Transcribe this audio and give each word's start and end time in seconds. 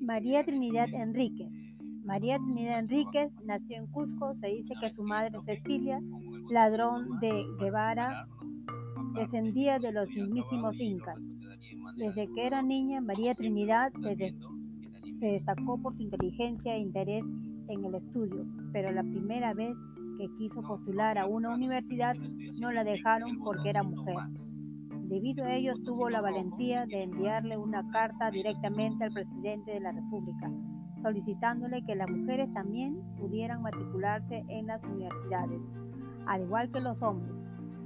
María 0.00 0.44
Trinidad 0.44 0.88
Enríquez. 0.94 1.50
María 2.04 2.38
Trinidad 2.38 2.78
Enríquez 2.78 3.32
nació 3.44 3.76
en 3.76 3.86
Cusco. 3.88 4.34
Se 4.40 4.46
dice 4.46 4.74
que 4.80 4.90
su 4.94 5.02
madre 5.02 5.36
Cecilia, 5.44 6.00
ladrón 6.50 7.18
de 7.20 7.44
Guevara, 7.58 8.26
descendía 9.14 9.78
de 9.78 9.92
los 9.92 10.08
mismísimos 10.08 10.74
incas. 10.78 11.20
Desde 11.96 12.32
que 12.32 12.46
era 12.46 12.62
niña, 12.62 13.00
María 13.00 13.34
Trinidad 13.34 13.92
se, 14.02 14.34
se 15.18 15.26
destacó 15.26 15.82
por 15.82 15.96
su 15.96 16.02
inteligencia 16.02 16.76
e 16.76 16.80
interés 16.80 17.24
en 17.68 17.84
el 17.84 17.96
estudio, 17.96 18.46
pero 18.72 18.92
la 18.92 19.02
primera 19.02 19.54
vez 19.54 19.76
que 20.16 20.28
quiso 20.38 20.62
postular 20.62 21.18
a 21.18 21.26
una 21.26 21.54
universidad 21.54 22.14
no 22.60 22.72
la 22.72 22.84
dejaron 22.84 23.38
porque 23.38 23.70
era 23.70 23.82
mujer. 23.82 24.16
Debido 25.08 25.44
a 25.44 25.54
ello 25.54 25.72
tuvo 25.84 26.10
la 26.10 26.20
valentía 26.20 26.84
de 26.86 27.04
enviarle 27.04 27.56
una 27.56 27.88
carta 27.92 28.30
directamente 28.30 29.04
al 29.04 29.12
presidente 29.12 29.70
de 29.72 29.80
la 29.80 29.92
República, 29.92 30.50
solicitándole 31.02 31.84
que 31.86 31.94
las 31.94 32.10
mujeres 32.10 32.52
también 32.52 32.98
pudieran 33.18 33.62
matricularse 33.62 34.44
en 34.48 34.66
las 34.66 34.82
universidades, 34.82 35.60
al 36.26 36.42
igual 36.42 36.68
que 36.70 36.80
los 36.80 37.00
hombres. 37.02 37.32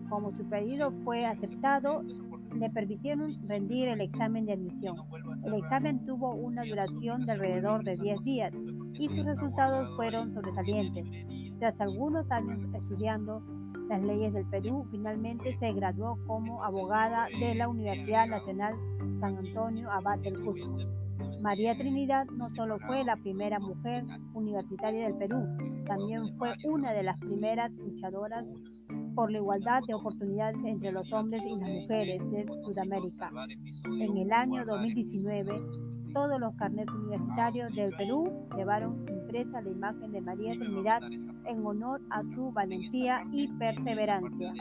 Como 0.09 0.33
su 0.37 0.49
pedido 0.49 0.93
fue 1.05 1.27
aceptado, 1.27 2.02
le 2.59 2.71
permitieron 2.71 3.37
rendir 3.49 3.88
el 3.88 4.01
examen 4.01 4.47
de 4.47 4.55
admisión. 4.55 4.97
El 5.45 5.55
examen 5.55 6.05
tuvo 6.07 6.35
una 6.35 6.62
duración 6.65 7.27
de 7.27 7.33
alrededor 7.33 7.85
de 7.85 7.97
10 7.97 8.23
días 8.23 8.52
y 8.95 9.09
sus 9.09 9.24
resultados 9.24 9.95
fueron 9.97 10.33
sobresalientes. 10.35 11.05
Tras 11.60 11.78
algunos 11.78 12.28
años 12.30 12.59
estudiando, 12.74 13.42
las 13.91 14.02
leyes 14.02 14.32
del 14.32 14.46
Perú, 14.46 14.87
finalmente 14.91 15.55
se 15.59 15.73
graduó 15.74 16.16
como 16.27 16.64
abogada 16.64 17.27
de 17.38 17.55
la 17.55 17.68
Universidad 17.68 18.27
Nacional 18.28 18.74
San 19.20 19.37
Antonio 19.37 19.91
Abad 19.91 20.18
del 20.20 20.43
Cusco. 20.43 20.79
María 21.43 21.76
Trinidad 21.76 22.24
no 22.32 22.48
solo 22.51 22.79
fue 22.87 23.04
la 23.04 23.16
primera 23.16 23.59
mujer 23.59 24.04
universitaria 24.32 25.04
del 25.04 25.18
Perú, 25.18 25.46
también 25.85 26.35
fue 26.38 26.54
una 26.65 26.93
de 26.93 27.02
las 27.02 27.18
primeras 27.18 27.70
luchadoras 27.73 28.46
por 29.15 29.30
la 29.30 29.38
igualdad 29.38 29.80
de 29.87 29.95
oportunidades 29.95 30.57
entre 30.65 30.92
los 30.92 31.13
hombres 31.13 31.42
y 31.45 31.57
las 31.57 31.68
mujeres 31.68 32.30
de 32.30 32.46
Sudamérica. 32.65 33.30
En 33.85 34.16
el 34.16 34.32
año 34.32 34.65
2019, 34.65 35.60
todos 36.13 36.41
los 36.41 36.55
carnets 36.57 36.91
universitarios 36.93 37.75
del 37.75 37.95
Perú 37.97 38.49
llevaron 38.57 39.07
impresa 39.09 39.61
la 39.61 39.71
imagen 39.71 40.13
de 40.13 40.21
María 40.21 40.53
Trinidad 40.53 41.03
en 41.03 41.66
honor 41.66 42.01
a 42.11 42.23
su 42.35 42.51
valentía 42.53 43.25
y 43.33 43.49
perseverancia. 43.59 44.53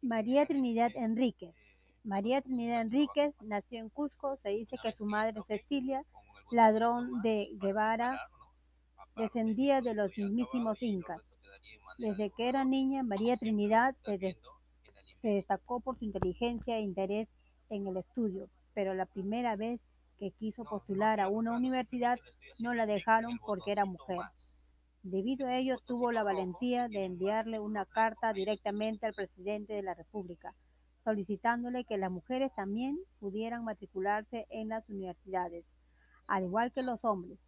María 0.00 0.46
Trinidad 0.46 0.90
Enríquez. 0.94 1.54
María 2.04 2.40
Trinidad 2.42 2.82
Enríquez 2.82 3.34
nació 3.42 3.78
en 3.78 3.88
Cusco. 3.88 4.36
Se 4.42 4.50
dice 4.50 4.76
que 4.82 4.92
su 4.92 5.06
madre 5.06 5.40
Cecilia, 5.46 6.02
ladrón 6.50 7.20
de 7.22 7.50
Guevara, 7.60 8.20
descendía 9.16 9.80
de 9.80 9.94
los 9.94 10.16
mismísimos 10.16 10.82
incas. 10.82 11.22
Desde 11.98 12.30
que 12.30 12.48
era 12.48 12.64
niña, 12.64 13.02
María 13.02 13.36
Trinidad 13.36 13.94
se 14.04 14.18
se 15.22 15.28
destacó 15.28 15.80
por 15.80 15.98
su 15.98 16.04
inteligencia 16.04 16.76
e 16.76 16.82
interés 16.82 17.28
en 17.70 17.86
el 17.86 17.96
estudio, 17.96 18.48
pero 18.74 18.92
la 18.92 19.06
primera 19.06 19.56
vez 19.56 19.80
que 20.18 20.32
quiso 20.32 20.64
postular 20.64 21.20
a 21.20 21.28
una 21.28 21.52
universidad 21.52 22.18
no 22.60 22.74
la 22.74 22.86
dejaron 22.86 23.38
porque 23.38 23.72
era 23.72 23.84
mujer. 23.84 24.18
Debido 25.02 25.46
a 25.48 25.56
ello 25.56 25.78
tuvo 25.86 26.12
la 26.12 26.22
valentía 26.22 26.88
de 26.88 27.04
enviarle 27.04 27.58
una 27.58 27.86
carta 27.86 28.32
directamente 28.32 29.06
al 29.06 29.14
presidente 29.14 29.72
de 29.72 29.82
la 29.82 29.94
República, 29.94 30.54
solicitándole 31.04 31.84
que 31.84 31.96
las 31.96 32.10
mujeres 32.10 32.52
también 32.54 32.98
pudieran 33.18 33.64
matricularse 33.64 34.46
en 34.50 34.68
las 34.68 34.88
universidades, 34.88 35.64
al 36.28 36.44
igual 36.44 36.70
que 36.72 36.82
los 36.82 37.04
hombres. 37.04 37.38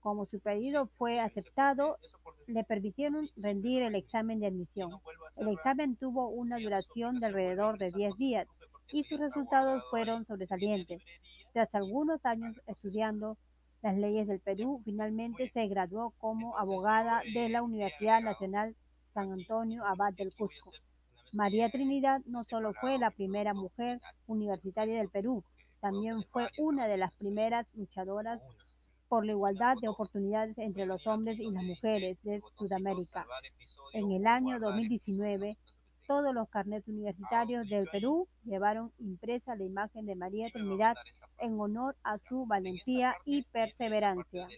Como 0.00 0.26
su 0.26 0.38
pedido 0.40 0.86
fue 0.96 1.20
aceptado, 1.20 1.98
le 2.46 2.64
permitieron 2.64 3.28
rendir 3.36 3.82
el 3.82 3.94
examen 3.94 4.40
de 4.40 4.46
admisión. 4.46 4.92
El 5.36 5.48
examen 5.48 5.96
tuvo 5.96 6.28
una 6.28 6.58
duración 6.58 7.18
de 7.20 7.26
alrededor 7.26 7.78
de 7.78 7.90
10 7.92 8.16
días 8.16 8.48
y 8.92 9.04
sus 9.04 9.18
resultados 9.18 9.82
fueron 9.90 10.24
sobresalientes. 10.26 11.02
Tras 11.52 11.74
algunos 11.74 12.24
años 12.24 12.56
estudiando 12.66 13.36
las 13.82 13.96
leyes 13.96 14.26
del 14.28 14.40
Perú, 14.40 14.80
finalmente 14.84 15.50
se 15.50 15.66
graduó 15.66 16.12
como 16.18 16.56
abogada 16.56 17.22
de 17.34 17.48
la 17.48 17.62
Universidad 17.62 18.20
Nacional 18.20 18.74
San 19.14 19.32
Antonio 19.32 19.84
Abad 19.84 20.14
del 20.14 20.34
Cusco. 20.34 20.72
María 21.32 21.70
Trinidad 21.70 22.20
no 22.24 22.44
solo 22.44 22.72
fue 22.80 22.98
la 22.98 23.10
primera 23.10 23.52
mujer 23.52 24.00
universitaria 24.26 24.98
del 24.98 25.10
Perú, 25.10 25.44
también 25.80 26.24
fue 26.32 26.48
una 26.58 26.88
de 26.88 26.96
las 26.96 27.14
primeras 27.14 27.66
luchadoras 27.74 28.40
por 29.08 29.24
la 29.24 29.32
igualdad 29.32 29.76
de 29.80 29.88
oportunidades 29.88 30.56
entre 30.58 30.86
los 30.86 31.06
hombres 31.06 31.38
y 31.38 31.50
las 31.50 31.64
mujeres 31.64 32.18
de 32.22 32.40
Sudamérica. 32.56 33.26
En 33.92 34.12
el 34.12 34.26
año 34.26 34.60
2019, 34.60 35.56
todos 36.06 36.34
los 36.34 36.48
carnets 36.48 36.88
universitarios 36.88 37.68
del 37.68 37.86
Perú 37.92 38.26
llevaron 38.44 38.92
impresa 38.98 39.54
la 39.56 39.64
imagen 39.64 40.06
de 40.06 40.14
María 40.14 40.48
Trinidad 40.50 40.96
en 41.38 41.60
honor 41.60 41.96
a 42.02 42.18
su 42.28 42.46
valentía 42.46 43.14
y 43.24 43.42
perseverancia. 43.42 44.48